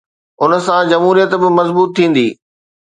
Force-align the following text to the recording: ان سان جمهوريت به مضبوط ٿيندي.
ان 0.43 0.51
سان 0.65 0.83
جمهوريت 0.91 1.31
به 1.41 1.49
مضبوط 1.59 1.89
ٿيندي. 1.95 2.27